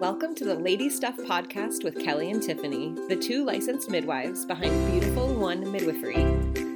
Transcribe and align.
Welcome 0.00 0.34
to 0.34 0.44
the 0.44 0.54
Lady 0.54 0.90
Stuff 0.90 1.16
podcast 1.16 1.82
with 1.82 1.98
Kelly 2.04 2.30
and 2.30 2.42
Tiffany, 2.42 2.94
the 3.08 3.16
two 3.16 3.46
licensed 3.46 3.88
midwives 3.88 4.44
behind 4.44 4.92
Beautiful 4.92 5.34
One 5.34 5.72
Midwifery. 5.72 6.22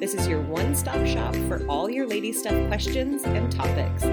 This 0.01 0.15
is 0.15 0.27
your 0.27 0.41
one 0.41 0.75
stop 0.75 1.07
shop 1.07 1.37
for 1.47 1.63
all 1.67 1.91
your 1.91 2.07
lady 2.07 2.33
stuff 2.33 2.55
questions 2.69 3.25
and 3.25 3.53
topics. 3.53 4.05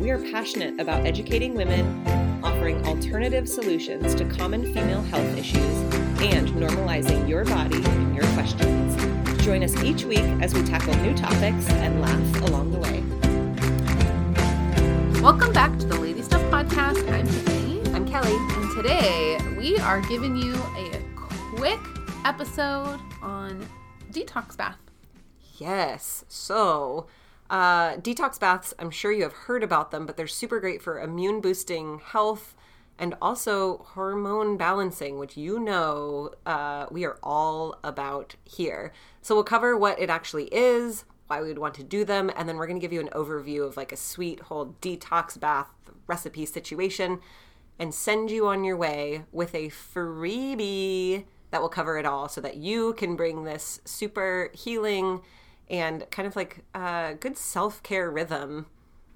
We 0.00 0.08
are 0.08 0.18
passionate 0.32 0.80
about 0.80 1.04
educating 1.04 1.52
women, 1.52 2.02
offering 2.42 2.82
alternative 2.86 3.46
solutions 3.46 4.14
to 4.14 4.24
common 4.24 4.64
female 4.72 5.02
health 5.02 5.36
issues, 5.36 5.76
and 6.22 6.48
normalizing 6.48 7.28
your 7.28 7.44
body 7.44 7.84
and 7.84 8.16
your 8.16 8.24
questions. 8.32 8.96
Join 9.44 9.64
us 9.64 9.76
each 9.82 10.06
week 10.06 10.24
as 10.40 10.54
we 10.54 10.62
tackle 10.62 10.94
new 10.96 11.14
topics 11.14 11.68
and 11.68 12.00
laugh 12.00 12.42
along 12.48 12.70
the 12.72 12.78
way. 12.78 13.04
Welcome 15.20 15.52
back 15.52 15.78
to 15.80 15.86
the 15.86 16.00
Lady 16.00 16.22
Stuff 16.22 16.40
Podcast. 16.44 17.06
I'm 17.12 17.26
Tiffany. 17.26 17.55
Kelly. 18.08 18.36
And 18.36 18.70
today 18.76 19.38
we 19.58 19.76
are 19.78 20.00
giving 20.02 20.36
you 20.36 20.54
a 20.76 21.02
quick 21.16 21.80
episode 22.24 23.00
on 23.20 23.66
detox 24.12 24.56
bath. 24.56 24.78
Yes. 25.58 26.24
So, 26.28 27.08
uh, 27.50 27.96
detox 27.96 28.38
baths, 28.38 28.74
I'm 28.78 28.90
sure 28.90 29.10
you 29.10 29.24
have 29.24 29.32
heard 29.32 29.64
about 29.64 29.90
them, 29.90 30.06
but 30.06 30.16
they're 30.16 30.28
super 30.28 30.60
great 30.60 30.82
for 30.82 31.00
immune 31.00 31.40
boosting 31.40 32.00
health 32.04 32.54
and 32.98 33.14
also 33.20 33.78
hormone 33.78 34.56
balancing, 34.56 35.18
which 35.18 35.36
you 35.36 35.58
know 35.58 36.30
uh, 36.44 36.86
we 36.90 37.04
are 37.04 37.18
all 37.22 37.76
about 37.82 38.36
here. 38.44 38.92
So, 39.20 39.34
we'll 39.34 39.44
cover 39.44 39.76
what 39.76 39.98
it 39.98 40.10
actually 40.10 40.44
is, 40.54 41.04
why 41.26 41.42
we 41.42 41.48
would 41.48 41.58
want 41.58 41.74
to 41.74 41.82
do 41.82 42.04
them, 42.04 42.30
and 42.36 42.48
then 42.48 42.56
we're 42.56 42.68
going 42.68 42.78
to 42.78 42.84
give 42.84 42.92
you 42.92 43.00
an 43.00 43.10
overview 43.12 43.66
of 43.66 43.76
like 43.76 43.90
a 43.90 43.96
sweet 43.96 44.40
whole 44.40 44.76
detox 44.80 45.38
bath 45.40 45.68
recipe 46.06 46.46
situation 46.46 47.20
and 47.78 47.94
send 47.94 48.30
you 48.30 48.46
on 48.46 48.64
your 48.64 48.76
way 48.76 49.24
with 49.32 49.54
a 49.54 49.68
freebie 49.68 51.24
that 51.50 51.60
will 51.60 51.68
cover 51.68 51.98
it 51.98 52.06
all 52.06 52.28
so 52.28 52.40
that 52.40 52.56
you 52.56 52.94
can 52.94 53.16
bring 53.16 53.44
this 53.44 53.80
super 53.84 54.50
healing 54.54 55.20
and 55.68 56.08
kind 56.10 56.26
of 56.26 56.36
like 56.36 56.64
uh, 56.74 57.14
good 57.14 57.36
self 57.36 57.82
care 57.82 58.10
rhythm 58.10 58.66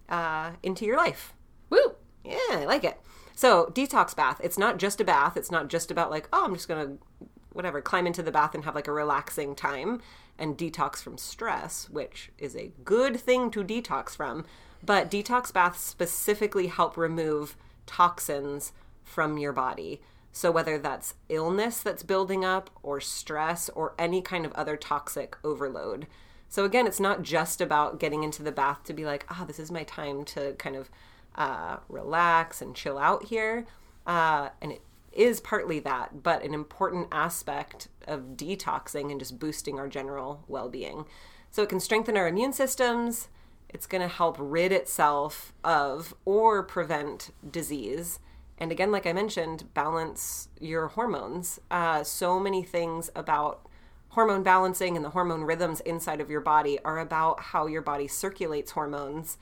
uh, 0.08 0.52
into 0.62 0.84
your 0.84 0.96
life. 0.96 1.34
Woo! 1.70 1.94
Yeah, 2.24 2.36
I 2.50 2.64
like 2.66 2.84
it. 2.84 3.00
So, 3.34 3.66
detox 3.74 4.14
bath. 4.14 4.40
It's 4.42 4.58
not 4.58 4.78
just 4.78 5.00
a 5.00 5.04
bath. 5.04 5.36
It's 5.36 5.50
not 5.50 5.68
just 5.68 5.90
about 5.90 6.10
like, 6.10 6.28
oh, 6.32 6.44
I'm 6.44 6.54
just 6.54 6.68
going 6.68 6.86
to, 6.86 7.26
whatever, 7.52 7.80
climb 7.80 8.06
into 8.06 8.22
the 8.22 8.32
bath 8.32 8.54
and 8.54 8.64
have 8.64 8.74
like 8.74 8.88
a 8.88 8.92
relaxing 8.92 9.54
time 9.54 10.02
and 10.38 10.58
detox 10.58 10.96
from 10.96 11.16
stress, 11.16 11.88
which 11.90 12.30
is 12.38 12.54
a 12.54 12.72
good 12.84 13.18
thing 13.18 13.50
to 13.52 13.64
detox 13.64 14.10
from. 14.16 14.44
But 14.84 15.10
detox 15.10 15.52
baths 15.52 15.80
specifically 15.80 16.66
help 16.66 16.96
remove 16.96 17.56
toxins 17.90 18.72
from 19.02 19.36
your 19.36 19.52
body. 19.52 20.00
So, 20.32 20.52
whether 20.52 20.78
that's 20.78 21.14
illness 21.28 21.82
that's 21.82 22.04
building 22.04 22.44
up, 22.44 22.70
or 22.84 23.00
stress, 23.00 23.68
or 23.70 23.94
any 23.98 24.22
kind 24.22 24.46
of 24.46 24.52
other 24.52 24.76
toxic 24.76 25.36
overload. 25.42 26.06
So, 26.48 26.64
again, 26.64 26.86
it's 26.86 27.00
not 27.00 27.22
just 27.22 27.60
about 27.60 27.98
getting 27.98 28.22
into 28.22 28.44
the 28.44 28.52
bath 28.52 28.84
to 28.84 28.92
be 28.92 29.04
like, 29.04 29.26
ah, 29.28 29.40
oh, 29.42 29.44
this 29.44 29.58
is 29.58 29.72
my 29.72 29.82
time 29.82 30.24
to 30.26 30.52
kind 30.52 30.76
of 30.76 30.88
uh, 31.34 31.78
relax 31.88 32.62
and 32.62 32.76
chill 32.76 32.96
out 32.96 33.24
here. 33.24 33.66
Uh, 34.06 34.50
and 34.62 34.70
it 34.70 34.82
is 35.12 35.40
partly 35.40 35.80
that, 35.80 36.22
but 36.22 36.44
an 36.44 36.54
important 36.54 37.08
aspect 37.10 37.88
of 38.06 38.36
detoxing 38.36 39.10
and 39.10 39.18
just 39.18 39.40
boosting 39.40 39.80
our 39.80 39.88
general 39.88 40.44
well 40.46 40.68
being. 40.68 41.06
So, 41.50 41.64
it 41.64 41.68
can 41.68 41.80
strengthen 41.80 42.16
our 42.16 42.28
immune 42.28 42.52
systems. 42.52 43.26
It's 43.70 43.86
going 43.86 44.02
to 44.02 44.08
help 44.08 44.36
rid 44.38 44.72
itself 44.72 45.54
of 45.64 46.12
or 46.24 46.62
prevent 46.62 47.30
disease 47.48 48.18
and 48.60 48.70
again, 48.70 48.92
like 48.92 49.06
I 49.06 49.14
mentioned, 49.14 49.72
balance 49.72 50.48
your 50.60 50.88
hormones. 50.88 51.58
Uh, 51.70 52.04
so 52.04 52.38
many 52.38 52.62
things 52.62 53.10
about 53.16 53.66
hormone 54.10 54.42
balancing 54.42 54.96
and 54.96 55.04
the 55.04 55.10
hormone 55.10 55.44
rhythms 55.44 55.80
inside 55.80 56.20
of 56.20 56.28
your 56.28 56.42
body 56.42 56.78
are 56.84 56.98
about 56.98 57.40
how 57.40 57.66
your 57.66 57.80
body 57.80 58.06
circulates 58.06 58.72
hormones 58.72 59.38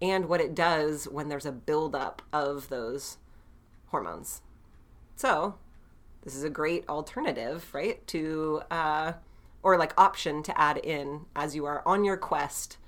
and 0.00 0.26
what 0.26 0.40
it 0.40 0.54
does 0.54 1.06
when 1.06 1.28
there's 1.28 1.44
a 1.44 1.52
buildup 1.52 2.22
of 2.32 2.70
those 2.70 3.18
hormones. 3.88 4.40
So, 5.16 5.56
this 6.22 6.34
is 6.34 6.42
a 6.42 6.50
great 6.50 6.88
alternative, 6.88 7.68
right? 7.74 8.04
To, 8.08 8.62
uh, 8.70 9.12
or 9.62 9.76
like 9.76 9.92
option 9.98 10.42
to 10.44 10.58
add 10.58 10.78
in 10.78 11.26
as 11.36 11.54
you 11.54 11.66
are 11.66 11.82
on 11.86 12.04
your 12.04 12.16
quest 12.16 12.78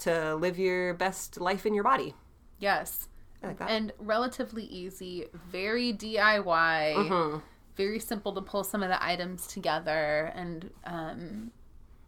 to 0.00 0.34
live 0.34 0.58
your 0.58 0.94
best 0.94 1.40
life 1.40 1.64
in 1.66 1.74
your 1.74 1.84
body. 1.84 2.14
Yes. 2.58 3.08
Like 3.42 3.58
and 3.60 3.92
relatively 3.98 4.64
easy, 4.64 5.26
very 5.32 5.94
DIY, 5.94 6.44
mm-hmm. 6.44 7.38
very 7.74 7.98
simple 7.98 8.34
to 8.34 8.42
pull 8.42 8.64
some 8.64 8.82
of 8.82 8.90
the 8.90 9.02
items 9.02 9.46
together, 9.46 10.30
and 10.34 10.70
um, 10.84 11.50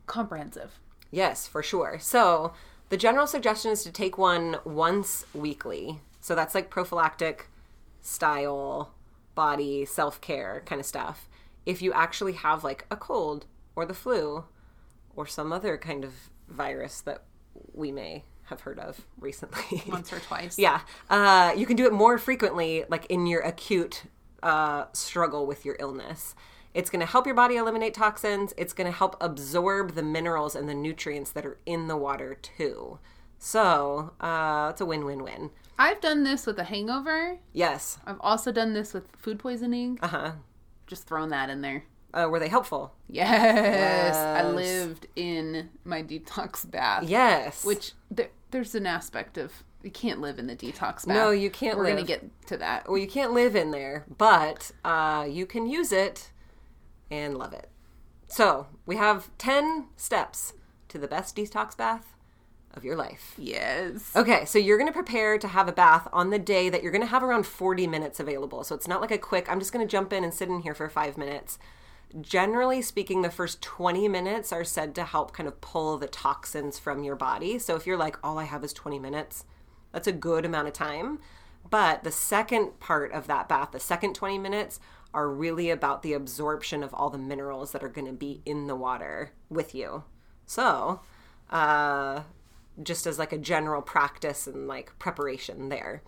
comprehensive. 0.07 0.79
Yes, 1.11 1.47
for 1.47 1.63
sure. 1.63 1.99
So 1.99 2.53
the 2.91 2.99
general 2.99 3.27
suggestion 3.27 3.71
is 3.71 3.83
to 3.85 3.91
take 3.91 4.19
one 4.19 4.59
once 4.65 5.25
weekly. 5.33 6.01
So 6.21 6.35
that's 6.35 6.55
like 6.55 6.69
prophylactic 6.69 7.49
style, 8.03 8.93
body, 9.35 9.87
self 9.87 10.21
care 10.21 10.63
kind 10.67 10.81
of 10.81 10.87
stuff. 10.87 11.31
If 11.65 11.81
you 11.81 11.95
actually 11.95 12.35
have 12.35 12.63
like 12.63 12.87
a 12.91 12.97
cold 12.97 13.47
or 13.75 13.87
the 13.87 13.95
flu 13.95 14.45
or 15.17 15.27
some 15.27 15.53
other 15.53 15.79
kind 15.79 16.05
of 16.05 16.13
virus 16.49 17.01
that 17.03 17.23
we 17.73 17.93
may 17.93 18.25
have 18.45 18.61
heard 18.61 18.79
of 18.79 19.07
recently. 19.19 19.83
Once 19.89 20.13
or 20.13 20.19
twice. 20.21 20.59
yeah. 20.59 20.81
Uh, 21.09 21.53
you 21.57 21.67
can 21.67 21.77
do 21.77 21.87
it 21.87 21.93
more 21.93 22.19
frequently, 22.19 22.85
like 22.89 23.07
in 23.07 23.27
your 23.27 23.41
acute 23.41 24.05
uh, 24.43 24.87
struggle 24.93 25.47
with 25.47 25.65
your 25.65 25.77
illness. 25.79 26.35
It's 26.75 26.91
going 26.91 27.01
to 27.01 27.07
help 27.07 27.27
your 27.27 27.35
body 27.35 27.57
eliminate 27.57 27.95
toxins. 27.95 28.55
It's 28.57 28.73
going 28.73 28.91
to 28.91 28.97
help 28.97 29.17
absorb 29.21 29.95
the 29.95 30.03
minerals 30.03 30.55
and 30.55 30.69
the 30.69 30.75
nutrients 30.75 31.31
that 31.33 31.45
are 31.45 31.59
in 31.67 31.87
the 31.89 31.97
water 31.97 32.35
too. 32.41 32.99
So 33.39 34.13
uh, 34.21 34.69
it's 34.71 34.81
a 34.81 34.87
win 34.87 35.05
win 35.05 35.23
win. 35.23 35.51
I've 35.79 36.01
done 36.01 36.25
this 36.25 36.47
with 36.47 36.59
a 36.59 36.65
hangover. 36.65 37.39
Yes. 37.53 37.99
I've 38.07 38.21
also 38.21 38.53
done 38.53 38.73
this 38.73 38.95
with 38.95 39.05
food 39.19 39.39
poisoning. 39.39 39.99
Uh 40.01 40.09
huh. 40.09 40.33
Just 40.87 41.07
thrown 41.07 41.29
that 41.31 41.51
in 41.51 41.61
there. 41.61 41.85
Uh, 42.15 42.29
were 42.31 42.39
they 42.39 42.49
helpful? 42.49 42.95
Yes. 43.09 43.31
yes. 43.31 44.17
I 44.17 44.49
lived 44.49 45.07
in 45.17 45.71
my 45.85 46.03
detox 46.03 46.71
bath. 46.71 47.05
Yes. 47.05 47.65
Which 47.65 47.93
there, 48.11 48.29
there's 48.51 48.75
an 48.75 48.87
aspect 48.87 49.39
of 49.39 49.53
you 49.83 49.91
can't 49.91 50.21
live 50.21 50.39
in 50.39 50.47
the 50.47 50.57
detox 50.57 51.07
bath. 51.07 51.09
No, 51.09 51.31
you 51.31 51.51
can't. 51.51 51.77
We're 51.77 51.85
live. 51.85 51.97
gonna 51.97 52.07
get 52.07 52.47
to 52.47 52.57
that. 52.59 52.89
Well, 52.89 52.99
you 52.99 53.09
can't 53.09 53.33
live 53.33 53.57
in 53.57 53.71
there, 53.71 54.05
but 54.19 54.71
uh, 54.85 55.27
you 55.29 55.47
can 55.47 55.67
use 55.67 55.93
it 55.93 56.31
and 57.11 57.37
love 57.37 57.53
it. 57.53 57.69
So 58.29 58.67
we 58.87 58.97
have 58.97 59.31
ten 59.39 59.87
steps 59.97 60.53
to 60.89 60.99
the 60.99 61.09
best 61.09 61.35
detox 61.35 61.77
bath 61.77 62.15
of 62.75 62.85
your 62.85 62.97
life. 62.97 63.35
Yes. 63.37 64.15
Okay, 64.17 64.45
so 64.45 64.59
you're 64.59 64.79
going 64.79 64.89
to 64.89 64.95
prepare 64.95 65.39
to 65.39 65.49
have 65.49 65.69
a 65.69 65.73
bath 65.73 66.09
on 66.13 66.31
the 66.31 66.39
day 66.39 66.69
that 66.69 66.83
you're 66.83 66.93
going 66.93 67.03
to 67.03 67.09
have 67.09 67.23
around 67.23 67.47
40 67.47 67.87
minutes 67.87 68.19
available. 68.19 68.65
So 68.65 68.75
it's 68.75 68.89
not 68.89 69.01
like 69.01 69.11
a 69.11 69.19
quick, 69.19 69.51
I'm 69.51 69.59
just 69.59 69.73
going 69.73 69.87
to 69.87 69.91
jump 69.91 70.13
in 70.13 70.25
and 70.25 70.33
sit 70.33 70.49
in 70.49 70.61
here 70.61 70.75
for 70.75 70.89
five 70.89 71.19
minutes 71.19 71.59
generally 72.21 72.83
speaking, 72.83 73.23
the 73.23 73.31
first 73.31 73.63
20 73.63 74.09
minutes 74.09 74.53
are 74.53 74.65
said 74.65 74.95
to 74.95 75.05
help 75.05 75.33
kind 75.33 75.49
of 75.49 75.61
pull 75.61 75.99
the 75.99 76.07
toxins 76.07 76.79
from 76.79 77.05
your 77.05 77.17
body. 77.17 77.59
So 77.59 77.77
if 77.77 77.87
you're 77.87 77.97
like, 77.97 78.17
all 78.23 78.39
I 78.39 78.45
have 78.45 78.65
is 78.65 78.73
20 78.73 78.99
minutes, 78.99 79.45
that's 79.93 80.09
a 80.09 80.13
good 80.13 80.45
amount 80.45 80.69
of 80.69 80.75
time. 80.75 81.21
But 81.69 82.03
the 82.03 82.13
second 82.13 82.81
part 82.81 83.13
of 83.13 83.27
that 83.29 83.49
bath, 83.49 83.71
the 83.73 83.81
second 83.81 84.15
20 84.15 84.39
minutes, 84.39 84.81
are 85.15 85.29
really 85.29 85.71
about 85.71 86.03
the 86.03 86.15
absorption 86.15 86.83
of 86.83 86.95
all 86.95 87.11
the 87.11 87.19
minerals 87.19 87.73
that 87.73 87.85
are 87.85 87.89
going 87.89 88.07
to 88.07 88.13
be 88.13 88.43
in 88.45 88.67
the 88.67 88.77
water 88.77 89.33
with 89.49 89.75
you. 89.75 90.05
So, 90.47 91.01
uh, 91.51 92.23
just 92.83 93.07
as 93.07 93.19
like 93.19 93.33
a 93.33 93.39
general 93.39 93.83
practice 93.83 94.47
and 94.47 94.67
like 94.67 94.99
preparation 94.99 95.69
there. 95.69 96.03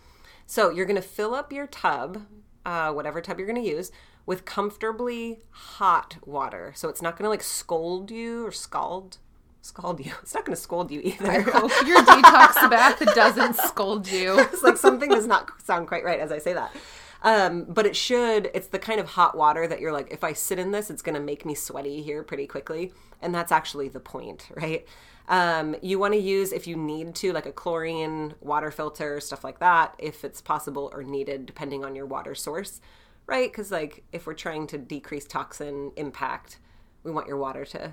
So, 0.46 0.70
you're 0.70 0.86
going 0.86 0.96
to 0.96 1.02
fill 1.02 1.34
up 1.34 1.52
your 1.52 1.66
tub, 1.66 2.26
uh, 2.64 2.92
whatever 2.92 3.20
tub 3.20 3.38
you're 3.38 3.46
going 3.46 3.62
to 3.62 3.68
use, 3.68 3.92
with 4.26 4.44
comfortably 4.44 5.40
hot 5.50 6.16
water. 6.24 6.72
So 6.74 6.88
it's 6.88 7.02
not 7.02 7.16
going 7.16 7.24
to 7.24 7.30
like 7.30 7.42
scold 7.42 8.10
you 8.10 8.46
or 8.46 8.52
scald 8.52 9.18
scald 9.64 10.04
you. 10.04 10.12
It's 10.22 10.34
not 10.34 10.44
going 10.44 10.56
to 10.56 10.60
scold 10.60 10.90
you 10.90 11.00
either. 11.02 11.30
I 11.30 11.40
hope 11.40 11.72
your 11.86 12.02
detox 12.02 12.70
bath 12.70 13.00
doesn't 13.14 13.56
scold 13.56 14.10
you. 14.10 14.38
it's 14.52 14.62
like 14.62 14.76
something 14.76 15.08
does 15.10 15.26
not 15.26 15.50
sound 15.62 15.88
quite 15.88 16.04
right 16.04 16.20
as 16.20 16.30
I 16.30 16.38
say 16.38 16.52
that. 16.52 16.74
Um, 17.22 17.64
but 17.64 17.86
it 17.86 17.96
should. 17.96 18.50
It's 18.52 18.66
the 18.66 18.78
kind 18.78 19.00
of 19.00 19.08
hot 19.08 19.36
water 19.36 19.66
that 19.66 19.80
you're 19.80 19.92
like, 19.92 20.10
if 20.10 20.22
I 20.22 20.34
sit 20.34 20.58
in 20.58 20.72
this, 20.72 20.90
it's 20.90 21.00
going 21.00 21.14
to 21.14 21.20
make 21.20 21.46
me 21.46 21.54
sweaty 21.54 22.02
here 22.02 22.22
pretty 22.22 22.46
quickly, 22.46 22.92
and 23.22 23.34
that's 23.34 23.50
actually 23.50 23.88
the 23.88 24.00
point, 24.00 24.48
right? 24.54 24.86
Um, 25.26 25.74
you 25.80 25.98
want 25.98 26.12
to 26.12 26.20
use 26.20 26.52
if 26.52 26.66
you 26.66 26.76
need 26.76 27.14
to, 27.16 27.32
like 27.32 27.46
a 27.46 27.52
chlorine 27.52 28.34
water 28.42 28.70
filter, 28.70 29.20
stuff 29.20 29.42
like 29.42 29.58
that, 29.60 29.94
if 29.98 30.22
it's 30.22 30.42
possible 30.42 30.90
or 30.92 31.02
needed, 31.02 31.46
depending 31.46 31.82
on 31.82 31.96
your 31.96 32.04
water 32.04 32.34
source 32.34 32.82
right? 33.26 33.50
Because, 33.50 33.70
like, 33.70 34.04
if 34.12 34.26
we're 34.26 34.34
trying 34.34 34.66
to 34.68 34.78
decrease 34.78 35.24
toxin 35.26 35.92
impact, 35.96 36.58
we 37.02 37.10
want 37.10 37.28
your 37.28 37.36
water 37.36 37.64
to 37.66 37.92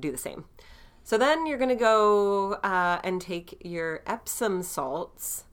do 0.00 0.10
the 0.10 0.18
same. 0.18 0.44
So 1.04 1.18
then 1.18 1.46
you're 1.46 1.58
going 1.58 1.68
to 1.68 1.74
go 1.74 2.54
uh, 2.62 3.00
and 3.02 3.20
take 3.20 3.60
your 3.64 4.02
Epsom 4.06 4.62
salts 4.62 5.44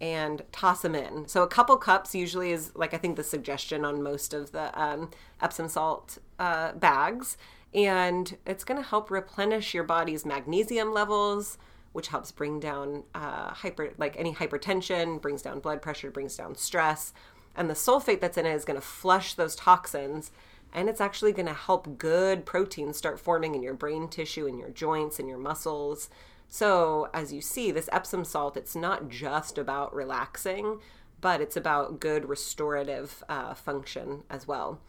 and 0.00 0.42
toss 0.52 0.82
them 0.82 0.94
in. 0.94 1.26
So 1.28 1.42
a 1.42 1.48
couple 1.48 1.76
cups 1.76 2.14
usually 2.14 2.52
is 2.52 2.72
like 2.74 2.94
I 2.94 2.98
think 2.98 3.16
the 3.16 3.24
suggestion 3.24 3.84
on 3.84 4.02
most 4.02 4.34
of 4.34 4.52
the 4.52 4.78
um, 4.80 5.10
Epsom 5.40 5.68
salt 5.68 6.18
uh, 6.38 6.72
bags, 6.72 7.36
and 7.72 8.36
it's 8.46 8.64
going 8.64 8.80
to 8.80 8.88
help 8.88 9.10
replenish 9.10 9.74
your 9.74 9.84
body's 9.84 10.24
magnesium 10.24 10.92
levels, 10.92 11.58
which 11.92 12.08
helps 12.08 12.30
bring 12.32 12.60
down 12.60 13.04
uh, 13.14 13.50
hyper 13.50 13.94
like 13.98 14.14
any 14.18 14.34
hypertension, 14.34 15.20
brings 15.20 15.42
down 15.42 15.60
blood 15.60 15.80
pressure, 15.80 16.10
brings 16.10 16.36
down 16.36 16.54
stress, 16.54 17.12
and 17.56 17.70
the 17.70 17.74
sulfate 17.74 18.20
that's 18.20 18.36
in 18.36 18.46
it 18.46 18.54
is 18.54 18.64
going 18.64 18.80
to 18.80 18.86
flush 18.86 19.34
those 19.34 19.56
toxins. 19.56 20.30
And 20.72 20.88
it's 20.88 21.00
actually 21.00 21.32
going 21.32 21.46
to 21.46 21.54
help 21.54 21.98
good 21.98 22.44
proteins 22.44 22.96
start 22.96 23.20
forming 23.20 23.54
in 23.54 23.62
your 23.62 23.74
brain 23.74 24.08
tissue, 24.08 24.46
in 24.46 24.58
your 24.58 24.70
joints, 24.70 25.20
and 25.20 25.28
your 25.28 25.38
muscles. 25.38 26.10
So, 26.48 27.08
as 27.14 27.32
you 27.32 27.40
see, 27.40 27.70
this 27.70 27.88
Epsom 27.92 28.24
salt, 28.24 28.56
it's 28.56 28.74
not 28.74 29.08
just 29.08 29.56
about 29.56 29.94
relaxing, 29.94 30.80
but 31.20 31.40
it's 31.40 31.56
about 31.56 32.00
good 32.00 32.28
restorative 32.28 33.22
uh, 33.28 33.54
function 33.54 34.24
as 34.28 34.48
well. 34.48 34.80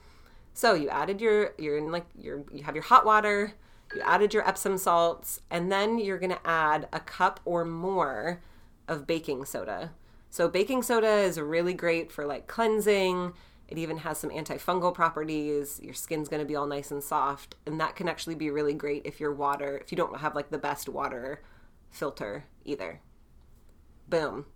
So, 0.53 0.73
you 0.73 0.89
added 0.89 1.21
your, 1.21 1.53
you're 1.57 1.77
in 1.77 1.91
like, 1.91 2.07
your, 2.19 2.43
you 2.51 2.63
have 2.63 2.75
your 2.75 2.83
hot 2.83 3.05
water, 3.05 3.53
you 3.95 4.01
added 4.01 4.33
your 4.33 4.47
Epsom 4.47 4.77
salts, 4.77 5.41
and 5.51 5.71
then 5.71 5.99
you're 5.99 6.19
going 6.19 6.31
to 6.31 6.47
add 6.47 6.87
a 6.91 6.99
cup 6.99 7.39
or 7.45 7.63
more 7.63 8.41
of 8.87 9.05
baking 9.05 9.45
soda. 9.45 9.91
So, 10.35 10.49
baking 10.49 10.83
soda 10.83 11.19
is 11.19 11.39
really 11.39 11.73
great 11.73 12.11
for 12.11 12.25
like 12.25 12.45
cleansing. 12.45 13.31
It 13.69 13.77
even 13.77 13.99
has 13.99 14.17
some 14.17 14.31
antifungal 14.31 14.93
properties. 14.93 15.79
Your 15.81 15.93
skin's 15.93 16.27
going 16.27 16.41
to 16.41 16.45
be 16.45 16.57
all 16.57 16.67
nice 16.67 16.91
and 16.91 17.01
soft. 17.01 17.55
And 17.65 17.79
that 17.79 17.95
can 17.95 18.09
actually 18.09 18.35
be 18.35 18.49
really 18.49 18.73
great 18.73 19.03
if 19.05 19.21
your 19.21 19.33
water, 19.33 19.77
if 19.77 19.93
you 19.93 19.95
don't 19.95 20.19
have 20.19 20.35
like 20.35 20.49
the 20.49 20.57
best 20.57 20.89
water 20.89 21.41
filter 21.89 22.47
either. 22.65 22.99
Boom. 24.09 24.47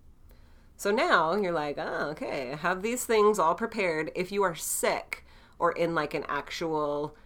So 0.76 0.90
now 0.90 1.34
you're 1.34 1.50
like, 1.50 1.76
oh, 1.78 2.10
okay, 2.10 2.58
have 2.60 2.82
these 2.82 3.06
things 3.06 3.38
all 3.38 3.54
prepared. 3.54 4.12
If 4.14 4.30
you 4.30 4.42
are 4.42 4.54
sick 4.54 5.24
or 5.58 5.72
in 5.72 5.94
like 5.94 6.12
an 6.12 6.26
actual 6.28 7.16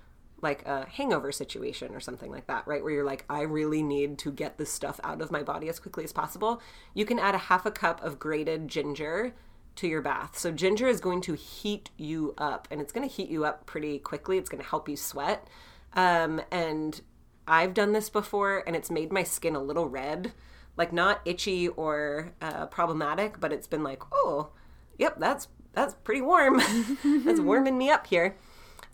like 0.44 0.64
a 0.66 0.86
hangover 0.86 1.32
situation 1.32 1.92
or 1.94 2.00
something 2.00 2.30
like 2.30 2.46
that, 2.46 2.64
right? 2.68 2.84
Where 2.84 2.92
you're 2.92 3.04
like, 3.04 3.24
I 3.28 3.40
really 3.40 3.82
need 3.82 4.18
to 4.18 4.30
get 4.30 4.58
this 4.58 4.70
stuff 4.70 5.00
out 5.02 5.20
of 5.20 5.32
my 5.32 5.42
body 5.42 5.68
as 5.68 5.80
quickly 5.80 6.04
as 6.04 6.12
possible. 6.12 6.62
You 6.92 7.04
can 7.04 7.18
add 7.18 7.34
a 7.34 7.38
half 7.38 7.66
a 7.66 7.72
cup 7.72 8.04
of 8.04 8.20
grated 8.20 8.68
ginger 8.68 9.34
to 9.76 9.88
your 9.88 10.02
bath. 10.02 10.38
So 10.38 10.52
ginger 10.52 10.86
is 10.86 11.00
going 11.00 11.22
to 11.22 11.34
heat 11.34 11.90
you 11.96 12.34
up 12.38 12.68
and 12.70 12.80
it's 12.80 12.92
going 12.92 13.08
to 13.08 13.12
heat 13.12 13.28
you 13.28 13.44
up 13.44 13.66
pretty 13.66 13.98
quickly. 13.98 14.38
It's 14.38 14.48
going 14.48 14.62
to 14.62 14.68
help 14.68 14.88
you 14.88 14.96
sweat. 14.96 15.48
Um, 15.94 16.40
and 16.52 17.00
I've 17.48 17.74
done 17.74 17.92
this 17.92 18.10
before 18.10 18.62
and 18.66 18.76
it's 18.76 18.90
made 18.90 19.12
my 19.12 19.24
skin 19.24 19.56
a 19.56 19.62
little 19.62 19.88
red, 19.88 20.32
like 20.76 20.92
not 20.92 21.22
itchy 21.24 21.68
or 21.68 22.32
uh, 22.40 22.66
problematic, 22.66 23.40
but 23.40 23.52
it's 23.52 23.66
been 23.66 23.82
like, 23.82 24.02
oh, 24.12 24.50
yep, 24.98 25.18
that's 25.18 25.48
that's 25.72 25.94
pretty 26.04 26.20
warm. 26.20 26.58
that's 27.24 27.40
warming 27.40 27.76
me 27.76 27.90
up 27.90 28.06
here. 28.06 28.36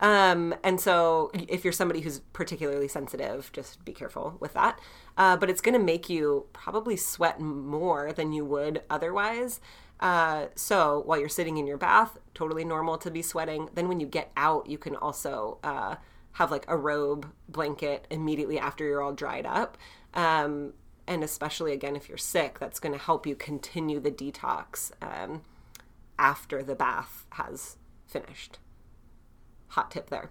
Um, 0.00 0.54
and 0.64 0.80
so, 0.80 1.30
if 1.34 1.62
you're 1.62 1.72
somebody 1.72 2.00
who's 2.00 2.20
particularly 2.32 2.88
sensitive, 2.88 3.50
just 3.52 3.84
be 3.84 3.92
careful 3.92 4.36
with 4.40 4.54
that. 4.54 4.80
Uh, 5.16 5.36
but 5.36 5.50
it's 5.50 5.60
going 5.60 5.78
to 5.78 5.84
make 5.84 6.08
you 6.08 6.46
probably 6.52 6.96
sweat 6.96 7.38
more 7.38 8.12
than 8.12 8.32
you 8.32 8.44
would 8.44 8.82
otherwise. 8.88 9.60
Uh, 10.00 10.46
so, 10.54 11.02
while 11.04 11.20
you're 11.20 11.28
sitting 11.28 11.58
in 11.58 11.66
your 11.66 11.76
bath, 11.76 12.18
totally 12.34 12.64
normal 12.64 12.96
to 12.98 13.10
be 13.10 13.20
sweating. 13.20 13.68
Then, 13.74 13.88
when 13.88 14.00
you 14.00 14.06
get 14.06 14.32
out, 14.36 14.66
you 14.68 14.78
can 14.78 14.96
also 14.96 15.58
uh, 15.62 15.96
have 16.32 16.50
like 16.50 16.64
a 16.66 16.76
robe 16.76 17.30
blanket 17.48 18.06
immediately 18.10 18.58
after 18.58 18.84
you're 18.84 19.02
all 19.02 19.12
dried 19.12 19.44
up. 19.44 19.76
Um, 20.14 20.72
and 21.06 21.22
especially 21.22 21.72
again, 21.72 21.96
if 21.96 22.08
you're 22.08 22.16
sick, 22.16 22.58
that's 22.58 22.80
going 22.80 22.92
to 22.92 23.04
help 23.04 23.26
you 23.26 23.34
continue 23.34 24.00
the 24.00 24.10
detox 24.10 24.92
um, 25.02 25.42
after 26.18 26.62
the 26.62 26.74
bath 26.74 27.26
has 27.30 27.76
finished. 28.06 28.58
Hot 29.70 29.90
tip 29.90 30.10
there. 30.10 30.30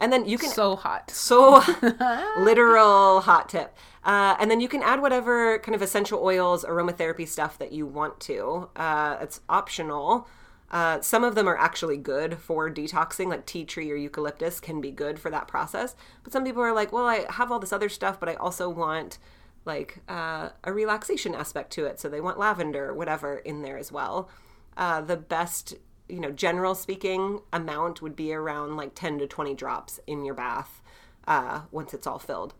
And 0.00 0.12
then 0.12 0.26
you 0.26 0.38
can 0.38 0.50
so 0.50 0.76
hot, 0.76 1.10
so 1.10 1.62
literal 2.38 3.20
hot 3.20 3.48
tip. 3.48 3.76
Uh, 4.04 4.36
and 4.38 4.50
then 4.50 4.60
you 4.60 4.68
can 4.68 4.82
add 4.82 5.00
whatever 5.00 5.58
kind 5.60 5.74
of 5.74 5.80
essential 5.80 6.20
oils, 6.22 6.64
aromatherapy 6.64 7.26
stuff 7.26 7.56
that 7.58 7.72
you 7.72 7.86
want 7.86 8.20
to. 8.20 8.68
Uh, 8.76 9.16
it's 9.20 9.40
optional. 9.48 10.28
Uh, 10.70 11.00
some 11.00 11.22
of 11.22 11.34
them 11.36 11.48
are 11.48 11.56
actually 11.56 11.96
good 11.96 12.38
for 12.38 12.68
detoxing, 12.68 13.28
like 13.28 13.46
tea 13.46 13.64
tree 13.64 13.90
or 13.90 13.96
eucalyptus 13.96 14.60
can 14.60 14.80
be 14.80 14.90
good 14.90 15.18
for 15.18 15.30
that 15.30 15.46
process. 15.46 15.94
But 16.22 16.32
some 16.32 16.44
people 16.44 16.62
are 16.62 16.74
like, 16.74 16.92
well, 16.92 17.06
I 17.06 17.26
have 17.30 17.52
all 17.52 17.60
this 17.60 17.72
other 17.72 17.88
stuff, 17.88 18.18
but 18.18 18.28
I 18.28 18.34
also 18.34 18.68
want 18.68 19.18
like 19.64 20.00
uh, 20.08 20.50
a 20.64 20.72
relaxation 20.72 21.34
aspect 21.34 21.70
to 21.74 21.86
it. 21.86 22.00
So 22.00 22.08
they 22.08 22.20
want 22.20 22.38
lavender 22.38 22.92
whatever 22.92 23.36
in 23.38 23.62
there 23.62 23.78
as 23.78 23.92
well. 23.92 24.28
Uh, 24.76 25.00
the 25.00 25.16
best, 25.16 25.74
you 26.08 26.20
know, 26.20 26.30
general 26.30 26.74
speaking 26.74 27.40
amount 27.52 28.02
would 28.02 28.16
be 28.16 28.32
around 28.32 28.76
like 28.76 28.94
10 28.94 29.18
to 29.20 29.26
20 29.26 29.54
drops 29.54 30.00
in 30.06 30.24
your 30.24 30.34
bath 30.34 30.82
uh, 31.26 31.62
once 31.70 31.94
it's 31.94 32.06
all 32.06 32.18
filled. 32.18 32.54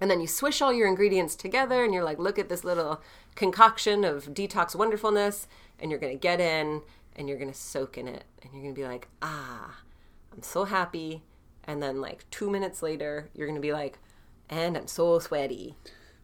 And 0.00 0.10
then 0.10 0.20
you 0.20 0.26
swish 0.26 0.60
all 0.60 0.72
your 0.72 0.88
ingredients 0.88 1.36
together 1.36 1.84
and 1.84 1.94
you're 1.94 2.02
like, 2.02 2.18
look 2.18 2.38
at 2.38 2.48
this 2.48 2.64
little 2.64 3.00
concoction 3.34 4.04
of 4.04 4.34
detox 4.34 4.74
wonderfulness. 4.74 5.46
And 5.78 5.90
you're 5.90 6.00
going 6.00 6.12
to 6.12 6.18
get 6.18 6.40
in 6.40 6.82
and 7.14 7.28
you're 7.28 7.38
going 7.38 7.52
to 7.52 7.58
soak 7.58 7.96
in 7.96 8.08
it 8.08 8.24
and 8.42 8.52
you're 8.52 8.62
going 8.62 8.74
to 8.74 8.80
be 8.80 8.86
like, 8.86 9.08
ah, 9.20 9.78
I'm 10.32 10.42
so 10.42 10.64
happy. 10.64 11.22
And 11.64 11.80
then, 11.80 12.00
like, 12.00 12.28
two 12.30 12.50
minutes 12.50 12.82
later, 12.82 13.30
you're 13.34 13.46
going 13.46 13.54
to 13.54 13.60
be 13.60 13.72
like, 13.72 14.00
and 14.50 14.76
I'm 14.76 14.88
so 14.88 15.20
sweaty. 15.20 15.76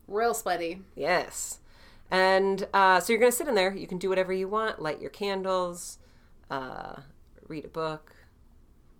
Real 0.09 0.35
sweaty. 0.35 0.83
Yes. 0.97 1.61
And 2.11 2.67
uh, 2.75 2.99
so 2.99 3.13
you're 3.13 3.21
going 3.21 3.31
to 3.31 3.37
sit 3.37 3.47
in 3.47 3.55
there. 3.55 3.73
You 3.73 3.87
can 3.87 3.99
do 3.99 4.09
whatever 4.09 4.33
you 4.33 4.49
want, 4.49 4.83
light 4.83 5.01
your 5.01 5.11
candles, 5.11 5.99
uh, 6.51 7.01
read 7.47 7.65
a 7.65 7.69
book, 7.69 8.15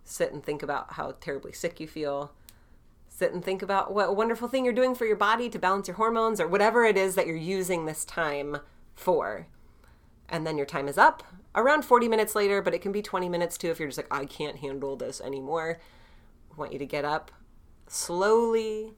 sit 0.03 0.31
and 0.33 0.43
think 0.43 0.63
about 0.63 0.93
how 0.93 1.15
terribly 1.19 1.53
sick 1.53 1.79
you 1.79 1.87
feel. 1.87 2.33
Sit 3.07 3.33
and 3.33 3.43
think 3.43 3.61
about 3.61 3.93
what 3.93 4.09
a 4.09 4.13
wonderful 4.13 4.47
thing 4.47 4.63
you're 4.63 4.73
doing 4.73 4.95
for 4.95 5.05
your 5.05 5.15
body 5.15 5.49
to 5.49 5.59
balance 5.59 5.87
your 5.87 5.97
hormones 5.97 6.39
or 6.39 6.47
whatever 6.47 6.85
it 6.85 6.97
is 6.97 7.15
that 7.15 7.27
you're 7.27 7.35
using 7.35 7.85
this 7.85 8.05
time 8.05 8.57
for. 8.95 9.47
And 10.29 10.45
then 10.45 10.57
your 10.57 10.65
time 10.65 10.87
is 10.87 10.97
up 10.97 11.23
around 11.55 11.83
40 11.83 12.07
minutes 12.07 12.35
later, 12.35 12.61
but 12.61 12.73
it 12.73 12.81
can 12.81 12.91
be 12.91 13.01
20 13.01 13.27
minutes 13.27 13.57
too 13.57 13.69
if 13.69 13.79
you're 13.79 13.89
just 13.89 13.97
like, 13.97 14.13
I 14.13 14.25
can't 14.25 14.57
handle 14.57 14.95
this 14.95 15.19
anymore. 15.21 15.79
I 16.51 16.55
want 16.55 16.73
you 16.73 16.79
to 16.79 16.85
get 16.85 17.05
up 17.05 17.31
slowly. 17.87 18.93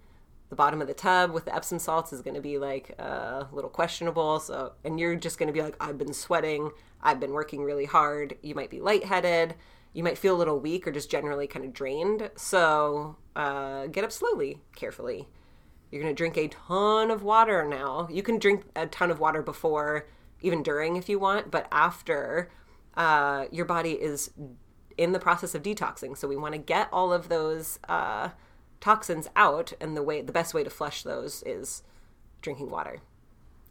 The 0.51 0.57
bottom 0.57 0.81
of 0.81 0.89
the 0.89 0.93
tub 0.93 1.31
with 1.31 1.45
the 1.45 1.55
Epsom 1.55 1.79
salts 1.79 2.11
is 2.11 2.21
going 2.21 2.35
to 2.35 2.41
be 2.41 2.57
like 2.57 2.89
a 2.99 3.47
little 3.53 3.69
questionable. 3.69 4.37
So, 4.41 4.73
and 4.83 4.99
you're 4.99 5.15
just 5.15 5.39
going 5.39 5.47
to 5.47 5.53
be 5.53 5.61
like, 5.61 5.77
I've 5.79 5.97
been 5.97 6.13
sweating. 6.13 6.71
I've 7.01 7.21
been 7.21 7.31
working 7.31 7.63
really 7.63 7.85
hard. 7.85 8.35
You 8.43 8.53
might 8.53 8.69
be 8.69 8.81
lightheaded. 8.81 9.55
You 9.93 10.03
might 10.03 10.17
feel 10.17 10.35
a 10.35 10.37
little 10.37 10.59
weak 10.59 10.85
or 10.85 10.91
just 10.91 11.09
generally 11.09 11.47
kind 11.47 11.63
of 11.63 11.71
drained. 11.71 12.31
So, 12.35 13.15
uh, 13.33 13.87
get 13.87 14.03
up 14.03 14.11
slowly, 14.11 14.59
carefully. 14.75 15.29
You're 15.89 16.01
going 16.01 16.13
to 16.13 16.17
drink 16.17 16.35
a 16.35 16.49
ton 16.49 17.11
of 17.11 17.23
water 17.23 17.65
now. 17.65 18.09
You 18.11 18.21
can 18.21 18.37
drink 18.37 18.65
a 18.75 18.87
ton 18.87 19.09
of 19.09 19.21
water 19.21 19.41
before 19.41 20.05
even 20.41 20.63
during 20.63 20.97
if 20.97 21.07
you 21.07 21.17
want, 21.17 21.49
but 21.49 21.65
after 21.71 22.51
uh, 22.97 23.45
your 23.51 23.65
body 23.65 23.91
is 23.91 24.31
in 24.97 25.13
the 25.13 25.19
process 25.19 25.55
of 25.55 25.63
detoxing. 25.63 26.17
So 26.17 26.27
we 26.27 26.35
want 26.35 26.55
to 26.55 26.59
get 26.59 26.89
all 26.91 27.13
of 27.13 27.29
those 27.29 27.79
uh, 27.87 28.31
toxins 28.81 29.29
out, 29.35 29.71
and 29.79 29.95
the 29.95 30.03
way 30.03 30.21
the 30.21 30.33
best 30.33 30.53
way 30.53 30.63
to 30.63 30.69
flush 30.69 31.03
those 31.03 31.43
is 31.43 31.83
drinking 32.41 32.69
water. 32.69 32.99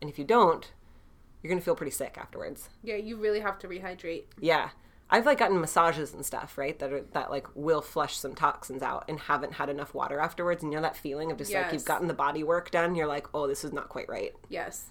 And 0.00 0.08
if 0.08 0.18
you 0.18 0.24
don't, 0.24 0.72
you're 1.42 1.50
gonna 1.50 1.60
feel 1.60 1.76
pretty 1.76 1.92
sick 1.92 2.16
afterwards. 2.16 2.70
Yeah, 2.82 2.96
you 2.96 3.16
really 3.16 3.40
have 3.40 3.58
to 3.58 3.68
rehydrate. 3.68 4.24
Yeah. 4.40 4.70
I've 5.12 5.26
like 5.26 5.38
gotten 5.38 5.60
massages 5.60 6.14
and 6.14 6.24
stuff, 6.24 6.56
right? 6.56 6.78
That 6.78 6.92
are 6.92 7.02
that 7.12 7.30
like 7.30 7.48
will 7.54 7.82
flush 7.82 8.16
some 8.16 8.34
toxins 8.34 8.80
out 8.80 9.04
and 9.08 9.18
haven't 9.18 9.54
had 9.54 9.68
enough 9.68 9.92
water 9.92 10.20
afterwards. 10.20 10.62
And 10.62 10.72
you 10.72 10.78
know 10.78 10.82
that 10.82 10.96
feeling 10.96 11.32
of 11.32 11.38
just 11.38 11.50
yes. 11.50 11.64
like 11.64 11.72
you've 11.72 11.84
gotten 11.84 12.06
the 12.06 12.14
body 12.14 12.44
work 12.44 12.70
done, 12.70 12.94
you're 12.94 13.08
like, 13.08 13.26
oh, 13.34 13.48
this 13.48 13.64
is 13.64 13.72
not 13.72 13.88
quite 13.88 14.08
right. 14.08 14.32
Yes. 14.48 14.90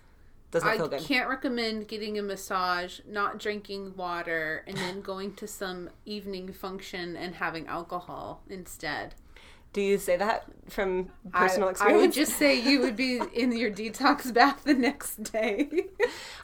Does 0.52 0.64
not 0.64 0.74
I 0.74 0.78
feel 0.78 0.88
good. 0.88 1.02
I 1.02 1.04
can't 1.04 1.30
recommend 1.30 1.88
getting 1.88 2.18
a 2.18 2.24
massage, 2.24 3.00
not 3.08 3.38
drinking 3.38 3.96
water, 3.96 4.64
and 4.68 4.76
then 4.76 5.02
going 5.02 5.36
to 5.36 5.48
some 5.48 5.90
evening 6.06 6.52
function 6.52 7.16
and 7.16 7.36
having 7.36 7.68
alcohol 7.68 8.42
instead. 8.50 9.14
Do 9.72 9.82
you 9.82 9.98
say 10.00 10.18
that 10.18 10.46
from 10.68 11.10
personal 11.32 11.68
I, 11.68 11.72
experience? 11.72 11.98
I 11.98 12.02
would 12.02 12.14
just 12.14 12.38
say 12.38 12.60
you 12.60 12.82
would 12.82 12.96
be 12.96 13.22
in 13.34 13.56
your 13.56 13.72
detox 13.72 14.34
bath 14.34 14.64
the 14.64 14.74
next 14.74 15.24
day. 15.24 15.70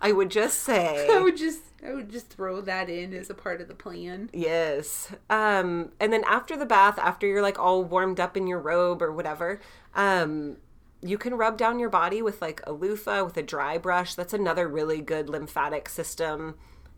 I 0.01 0.11
would 0.11 0.29
just 0.29 0.59
say 0.59 1.07
I 1.11 1.19
would 1.19 1.37
just 1.37 1.61
I 1.85 1.93
would 1.93 2.11
just 2.11 2.29
throw 2.29 2.61
that 2.61 2.89
in 2.89 3.13
as 3.13 3.29
a 3.29 3.33
part 3.33 3.61
of 3.61 3.67
the 3.67 3.73
plan. 3.73 4.29
Yes. 4.33 5.11
Um 5.29 5.91
and 5.99 6.13
then 6.13 6.23
after 6.27 6.55
the 6.55 6.65
bath, 6.65 6.99
after 6.99 7.25
you're 7.25 7.41
like 7.41 7.59
all 7.59 7.83
warmed 7.83 8.19
up 8.19 8.37
in 8.37 8.47
your 8.47 8.59
robe 8.59 9.01
or 9.01 9.11
whatever, 9.11 9.59
um 9.95 10.57
you 11.01 11.17
can 11.17 11.35
rub 11.35 11.57
down 11.57 11.79
your 11.79 11.89
body 11.89 12.21
with 12.21 12.41
like 12.41 12.61
a 12.65 12.71
loofah 12.71 13.23
with 13.23 13.37
a 13.37 13.43
dry 13.43 13.77
brush. 13.77 14.15
That's 14.15 14.33
another 14.33 14.67
really 14.67 15.01
good 15.01 15.29
lymphatic 15.29 15.89
system 15.89 16.55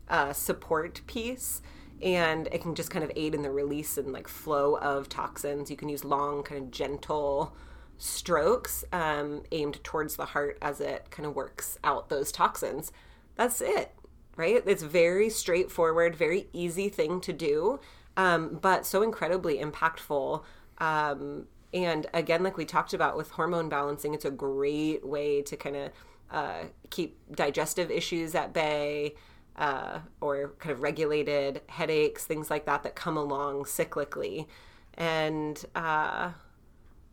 uh, 0.08 0.32
support 0.32 1.02
piece. 1.06 1.60
And 2.02 2.48
it 2.52 2.62
can 2.62 2.74
just 2.74 2.90
kind 2.90 3.04
of 3.04 3.10
aid 3.16 3.34
in 3.34 3.42
the 3.42 3.50
release 3.50 3.98
and 3.98 4.12
like 4.12 4.28
flow 4.28 4.76
of 4.76 5.08
toxins. 5.08 5.70
You 5.70 5.76
can 5.76 5.88
use 5.88 6.04
long, 6.04 6.42
kind 6.42 6.62
of 6.62 6.70
gentle 6.70 7.56
strokes 7.98 8.84
um, 8.92 9.42
aimed 9.50 9.82
towards 9.82 10.16
the 10.16 10.26
heart 10.26 10.56
as 10.62 10.80
it 10.80 11.10
kind 11.10 11.26
of 11.26 11.34
works 11.34 11.78
out 11.82 12.08
those 12.08 12.30
toxins. 12.32 12.92
that's 13.34 13.60
it, 13.60 13.92
right? 14.36 14.62
It's 14.66 14.82
very 14.82 15.28
straightforward, 15.28 16.14
very 16.16 16.48
easy 16.52 16.88
thing 16.88 17.20
to 17.22 17.32
do, 17.32 17.80
um, 18.16 18.58
but 18.62 18.86
so 18.86 19.02
incredibly 19.02 19.58
impactful. 19.58 20.42
Um, 20.78 21.46
and 21.74 22.06
again, 22.14 22.42
like 22.42 22.56
we 22.56 22.64
talked 22.64 22.94
about 22.94 23.16
with 23.16 23.30
hormone 23.32 23.68
balancing, 23.68 24.14
it's 24.14 24.24
a 24.24 24.30
great 24.30 25.06
way 25.06 25.42
to 25.42 25.56
kind 25.56 25.76
of 25.76 25.90
uh, 26.30 26.64
keep 26.90 27.18
digestive 27.34 27.90
issues 27.90 28.34
at 28.34 28.52
bay. 28.52 29.14
Uh, 29.58 29.98
or 30.20 30.54
kind 30.60 30.72
of 30.72 30.82
regulated 30.82 31.60
headaches, 31.66 32.24
things 32.24 32.48
like 32.48 32.64
that 32.64 32.84
that 32.84 32.94
come 32.94 33.16
along 33.16 33.64
cyclically. 33.64 34.46
And 34.94 35.64
uh, 35.74 36.30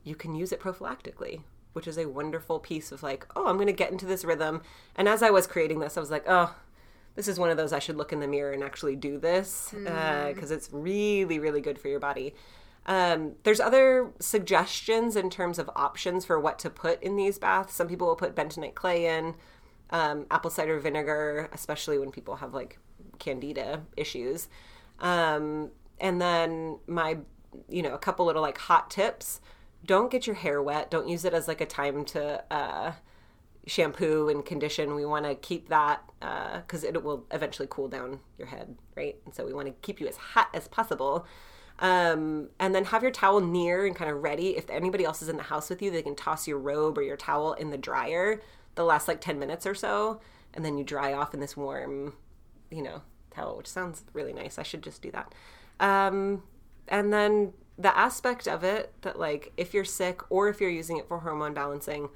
you 0.04 0.16
can 0.16 0.36
use 0.36 0.52
it 0.52 0.60
prophylactically, 0.60 1.42
which 1.74 1.88
is 1.88 1.98
a 1.98 2.08
wonderful 2.08 2.60
piece 2.60 2.92
of 2.92 3.02
like, 3.02 3.26
oh, 3.36 3.48
I'm 3.48 3.56
going 3.56 3.66
to 3.66 3.74
get 3.74 3.92
into 3.92 4.06
this 4.06 4.24
rhythm. 4.24 4.62
And 4.96 5.10
as 5.10 5.24
I 5.24 5.32
was 5.32 5.48
creating 5.48 5.80
this, 5.80 5.98
I 5.98 6.00
was 6.00 6.12
like, 6.12 6.26
oh, 6.28 6.56
this 7.16 7.28
is 7.28 7.40
one 7.40 7.50
of 7.50 7.58
those 7.58 7.74
I 7.74 7.80
should 7.80 7.98
look 7.98 8.14
in 8.14 8.20
the 8.20 8.28
mirror 8.28 8.52
and 8.52 8.64
actually 8.64 8.96
do 8.96 9.18
this 9.18 9.70
because 9.72 9.88
mm. 9.88 10.52
uh, 10.52 10.54
it's 10.54 10.70
really, 10.72 11.40
really 11.40 11.62
good 11.62 11.80
for 11.80 11.88
your 11.88 12.00
body. 12.00 12.36
Um, 12.86 13.34
there's 13.44 13.60
other 13.60 14.12
suggestions 14.20 15.16
in 15.16 15.30
terms 15.30 15.58
of 15.58 15.70
options 15.76 16.26
for 16.26 16.40
what 16.40 16.60
to 16.60 16.70
put 16.70 17.02
in 17.02 17.16
these 17.16 17.40
baths. 17.40 17.74
Some 17.74 17.88
people 17.88 18.06
will 18.06 18.16
put 18.16 18.36
bentonite 18.36 18.76
clay 18.76 19.08
in, 19.18 19.34
um, 19.90 20.26
apple 20.32 20.50
cider 20.50 20.80
vinegar, 20.80 21.50
especially 21.54 21.98
when 21.98 22.12
people 22.12 22.38
have 22.38 22.54
like 22.54 22.80
candida 23.20 23.82
issues. 23.98 24.48
Um, 25.00 25.72
and 26.00 26.22
then 26.22 26.80
my, 26.88 27.18
you 27.70 27.82
know, 27.82 27.94
a 27.94 27.98
couple 27.98 28.26
little 28.26 28.42
like 28.42 28.58
hot 28.58 28.90
tips 28.90 29.42
don't 29.86 30.12
get 30.12 30.28
your 30.28 30.36
hair 30.36 30.62
wet. 30.62 30.90
Don't 30.90 31.08
use 31.08 31.26
it 31.26 31.34
as 31.34 31.48
like 31.48 31.62
a 31.62 31.66
time 31.66 32.06
to 32.06 32.44
uh, 32.52 32.94
shampoo 33.68 34.30
and 34.30 34.46
condition. 34.46 34.96
We 34.96 35.06
want 35.06 35.26
to 35.26 35.36
keep 35.36 35.70
that 35.70 36.02
because 36.20 36.84
uh, 36.84 36.88
it 36.88 37.04
will 37.04 37.26
eventually 37.32 37.68
cool 37.70 37.88
down 37.88 38.20
your 38.38 38.48
head, 38.48 38.76
right? 38.96 39.16
And 39.26 39.34
so 39.34 39.46
we 39.46 39.54
want 39.54 39.68
to 39.68 39.74
keep 39.82 40.00
you 40.00 40.08
as 40.08 40.18
hot 40.18 40.50
as 40.54 40.68
possible. 40.68 41.26
Um, 41.80 42.50
and 42.60 42.74
then 42.74 42.86
have 42.86 43.04
your 43.04 43.12
towel 43.12 43.42
near 43.42 43.86
and 43.86 43.96
kind 43.96 44.10
of 44.10 44.24
ready. 44.24 44.56
If 44.56 44.70
anybody 44.70 45.04
else 45.04 45.22
is 45.22 45.30
in 45.30 45.38
the 45.38 45.44
house 45.44 45.70
with 45.70 45.82
you, 45.82 45.92
they 45.92 46.02
can 46.02 46.16
toss 46.16 46.48
your 46.48 46.58
robe 46.58 46.98
or 46.98 47.04
your 47.04 47.18
towel 47.18 47.54
in 47.54 47.70
the 47.70 47.78
dryer 47.78 48.42
the 48.76 48.84
last 48.84 49.08
like 49.08 49.22
10 49.22 49.40
minutes 49.40 49.66
or 49.66 49.76
so. 49.76 50.20
And 50.54 50.64
then 50.64 50.78
you 50.78 50.84
dry 50.84 51.14
off 51.14 51.34
in 51.34 51.40
this 51.40 51.58
warm, 51.58 52.14
you 52.72 52.82
know, 52.82 53.02
towel, 53.32 53.58
which 53.58 53.68
sounds 53.68 54.04
really 54.14 54.34
nice. 54.34 54.58
I 54.58 54.64
should 54.64 54.84
just 54.84 55.02
do 55.02 55.12
that. 55.12 55.34
Um, 55.80 56.44
and 56.88 57.12
then 57.12 57.54
the 57.78 57.96
aspect 57.98 58.48
of 58.48 58.64
it 58.64 58.94
that 59.02 59.20
like 59.20 59.52
if 59.58 59.74
you're 59.74 59.86
sick 59.86 60.22
or 60.30 60.48
if 60.48 60.62
you're 60.62 60.70
using 60.70 60.98
it 60.98 61.08
for 61.08 61.20
hormone 61.20 61.54
balancing 61.54 62.10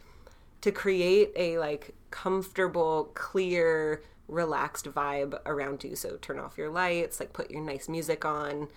to 0.61 0.71
create 0.71 1.31
a 1.35 1.57
like 1.57 1.93
comfortable 2.11 3.11
clear 3.13 4.01
relaxed 4.27 4.85
vibe 4.85 5.37
around 5.45 5.83
you 5.83 5.95
so 5.95 6.15
turn 6.17 6.39
off 6.39 6.57
your 6.57 6.69
lights 6.69 7.19
like 7.19 7.33
put 7.33 7.51
your 7.51 7.61
nice 7.61 7.89
music 7.89 8.23
on 8.23 8.67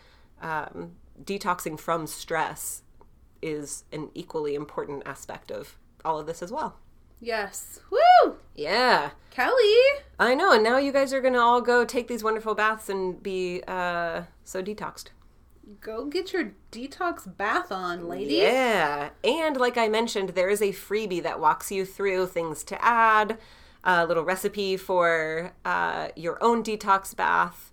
um, 0.40 0.92
detoxing 1.22 1.78
from 1.78 2.06
stress 2.06 2.82
is 3.40 3.84
an 3.92 4.10
equally 4.14 4.54
important 4.54 5.02
aspect 5.06 5.50
of 5.52 5.76
all 6.04 6.18
of 6.18 6.26
this 6.26 6.42
as 6.42 6.50
well 6.50 6.78
yes 7.22 7.80
woo 7.90 8.36
yeah 8.54 9.10
kelly 9.30 9.76
i 10.18 10.34
know 10.34 10.52
and 10.52 10.62
now 10.62 10.76
you 10.76 10.92
guys 10.92 11.12
are 11.14 11.20
gonna 11.20 11.38
all 11.38 11.62
go 11.62 11.84
take 11.84 12.08
these 12.08 12.22
wonderful 12.22 12.54
baths 12.54 12.90
and 12.90 13.22
be 13.22 13.62
uh, 13.66 14.22
so 14.44 14.62
detoxed 14.62 15.06
Go 15.80 16.06
get 16.06 16.32
your 16.32 16.52
detox 16.70 17.36
bath 17.36 17.72
on, 17.72 18.08
lady. 18.08 18.34
Yeah. 18.34 19.10
And 19.24 19.56
like 19.56 19.78
I 19.78 19.88
mentioned, 19.88 20.30
there 20.30 20.48
is 20.48 20.60
a 20.60 20.70
freebie 20.70 21.22
that 21.22 21.40
walks 21.40 21.70
you 21.70 21.84
through 21.84 22.26
things 22.26 22.62
to 22.64 22.84
add, 22.84 23.38
a 23.84 24.06
little 24.06 24.24
recipe 24.24 24.76
for 24.76 25.52
uh, 25.64 26.08
your 26.14 26.42
own 26.42 26.62
detox 26.62 27.16
bath, 27.16 27.72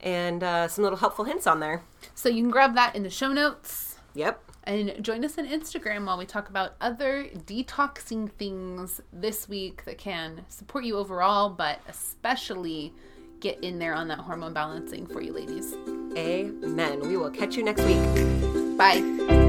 and 0.00 0.42
uh, 0.42 0.68
some 0.68 0.82
little 0.82 0.98
helpful 0.98 1.24
hints 1.24 1.46
on 1.46 1.60
there. 1.60 1.82
So 2.14 2.28
you 2.28 2.42
can 2.42 2.50
grab 2.50 2.74
that 2.74 2.94
in 2.94 3.02
the 3.02 3.10
show 3.10 3.32
notes. 3.32 3.91
Yep. 4.14 4.42
And 4.64 5.02
join 5.02 5.24
us 5.24 5.38
on 5.38 5.46
Instagram 5.46 6.06
while 6.06 6.18
we 6.18 6.26
talk 6.26 6.48
about 6.48 6.74
other 6.80 7.24
detoxing 7.46 8.30
things 8.32 9.00
this 9.12 9.48
week 9.48 9.84
that 9.84 9.98
can 9.98 10.44
support 10.48 10.84
you 10.84 10.96
overall, 10.98 11.50
but 11.50 11.80
especially 11.88 12.92
get 13.40 13.62
in 13.62 13.78
there 13.78 13.94
on 13.94 14.06
that 14.08 14.18
hormone 14.18 14.54
balancing 14.54 15.06
for 15.06 15.20
you 15.20 15.32
ladies. 15.32 15.74
Amen. 16.16 17.00
We 17.00 17.16
will 17.16 17.30
catch 17.30 17.56
you 17.56 17.64
next 17.64 17.82
week. 17.82 18.76
Bye. 18.78 19.41